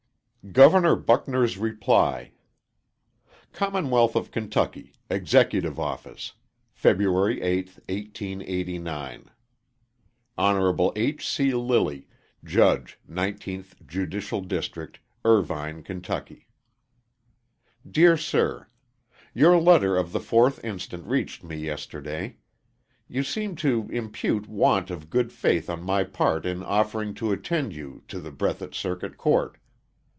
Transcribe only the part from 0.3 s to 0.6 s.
LILLY.